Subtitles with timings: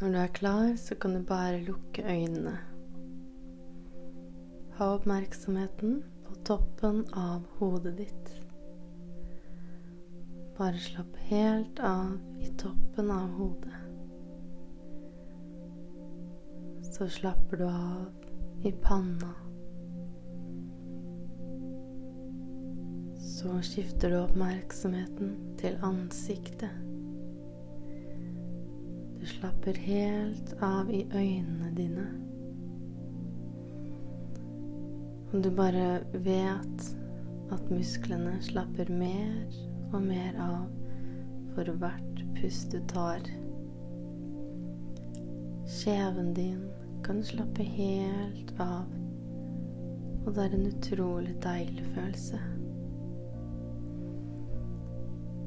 [0.00, 2.58] Når du er klar, så kan du bare lukke øynene.
[4.74, 8.32] Ha oppmerksomheten på toppen av hodet ditt.
[10.58, 13.74] Bare slapp helt av i toppen av hodet.
[16.90, 19.30] Så slapper du av i panna.
[23.18, 26.93] Så skifter du oppmerksomheten til ansiktet.
[29.34, 32.06] Slapper helt av i øynene dine.
[35.32, 36.84] Og du bare vet
[37.52, 39.56] at musklene slapper mer
[39.92, 40.68] og mer av
[41.54, 43.26] for hvert pust du tar.
[45.66, 46.68] Kjeven din
[47.04, 48.86] kan slappe helt av,
[50.24, 52.40] og det er en utrolig deilig følelse.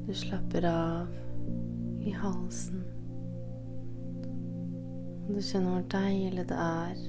[0.06, 1.08] Du slapper av
[2.04, 2.97] i halsen.
[5.28, 7.00] Du kjenner hvor deilig det er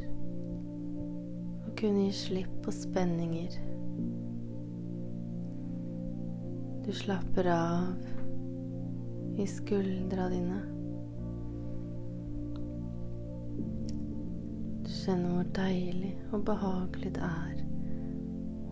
[1.63, 3.53] å kunne gi slipp på spenninger.
[6.83, 10.59] Du slapper av i skuldra dine.
[14.83, 17.65] Du kjenner hvor deilig og behagelig det er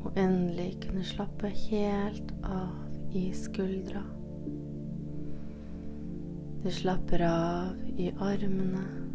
[0.04, 4.04] å endelig kunne slappe helt av i skuldra.
[6.68, 9.07] Du slapper av i armene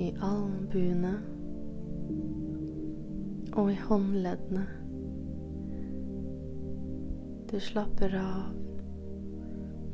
[0.00, 1.12] i albuene
[3.60, 4.64] og i håndleddene.
[7.50, 8.54] Du slapper av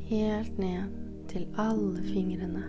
[0.07, 0.93] helt ned
[1.27, 2.63] til alle fingrene.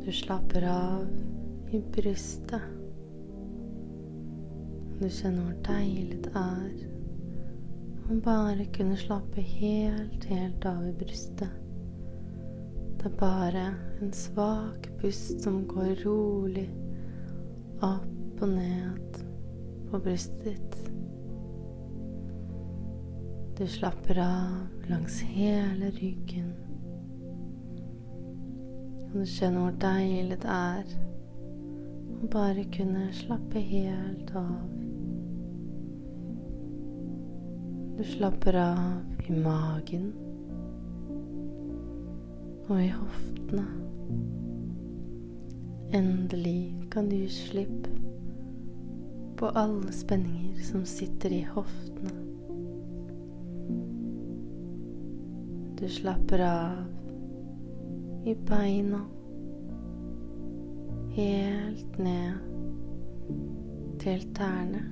[0.00, 2.62] Du slapper av i brystet.
[5.00, 6.86] Du kjenner hvor deilig det er
[8.10, 11.59] å bare kunne slappe helt, helt av i brystet.
[13.00, 13.62] Det er bare
[14.02, 16.66] en svak pust som går rolig
[17.80, 19.16] opp og ned
[19.88, 20.76] på brystet ditt.
[23.56, 26.52] Du slapper av langs hele ryggen.
[29.08, 30.96] Og du kjenner hvor deilig det er
[32.20, 34.56] å bare kunne slappe helt av.
[37.96, 40.10] Du slapper av i magen
[42.70, 43.64] og i hoftene.
[45.94, 47.88] Endelig kan du gi slipp
[49.40, 52.12] på alle spenninger som sitter i hoftene.
[55.80, 59.00] Du slapper av i beina,
[61.16, 62.32] helt ned
[64.04, 64.84] til tærne.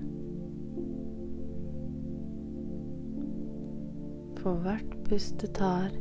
[4.41, 5.93] For hvert pust du tar,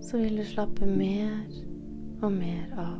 [0.00, 1.44] så vil du slappe mer
[2.22, 2.96] og mer av.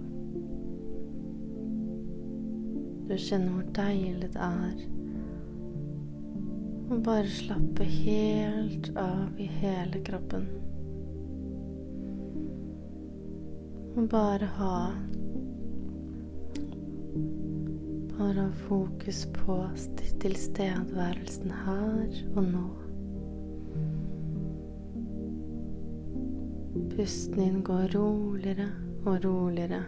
[3.07, 4.87] Du kjenner hvor deilig det er
[6.87, 10.47] å bare slappe helt av i hele kroppen.
[13.97, 14.79] Og bare ha
[18.17, 19.59] Bare ha fokus på
[20.23, 22.86] tilstedeværelsen her og nå.
[26.97, 28.71] Pusten din går roligere
[29.05, 29.83] og roligere.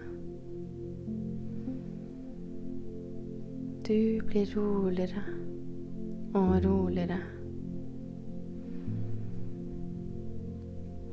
[3.88, 5.22] Du blir roligere
[6.34, 7.18] og roligere.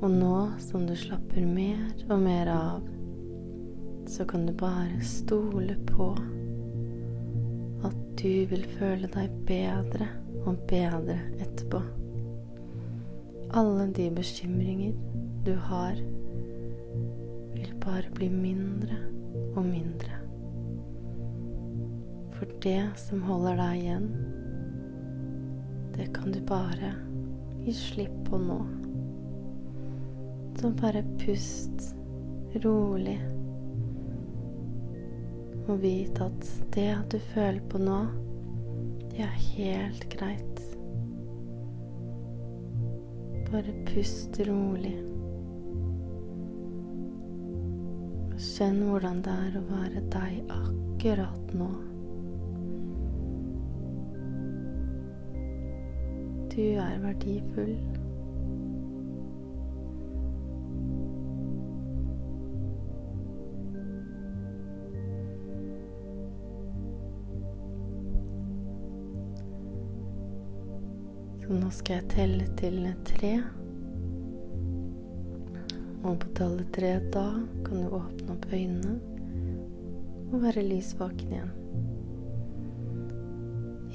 [0.01, 2.91] Og nå som du slapper mer og mer av,
[4.11, 6.11] så kan du bare stole på
[7.87, 10.11] at du vil føle deg bedre
[10.43, 11.85] og bedre etterpå.
[13.55, 15.14] Alle de bekymringer
[15.45, 15.95] du har,
[17.53, 18.95] vil bare bli mindre
[19.55, 20.17] og mindre.
[22.33, 24.07] For det som holder deg igjen,
[25.93, 26.95] det kan du bare
[27.61, 28.57] gi slipp på nå.
[30.57, 31.91] Så bare pust
[32.65, 33.19] rolig.
[35.69, 38.03] Og vit at det du føler på nå,
[39.11, 40.63] det er helt greit.
[43.51, 44.97] Bare pust rolig.
[48.55, 51.65] Kjenn hvordan det er å være deg akkurat nå.
[56.53, 57.73] Du er verdifull.
[71.43, 72.81] Så nå skal jeg telle til
[73.11, 73.35] tre.
[76.05, 77.27] Og på tallet tre da
[77.65, 78.97] kan du åpne opp øynene
[80.31, 81.53] og være lysvåken igjen.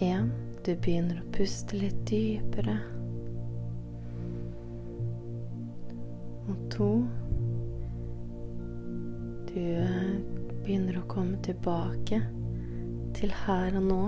[0.00, 0.30] Én,
[0.64, 2.78] du begynner å puste litt dypere.
[6.50, 6.88] Og to,
[9.50, 10.14] du eh,
[10.64, 12.22] begynner å komme tilbake
[13.18, 14.00] til her og nå.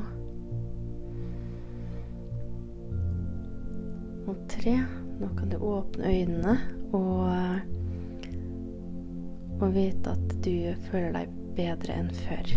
[4.32, 4.78] Og tre,
[5.20, 6.56] nå kan du åpne øynene
[6.96, 7.78] og,
[9.62, 10.54] og vite at du
[10.90, 12.54] føler deg bedre enn før.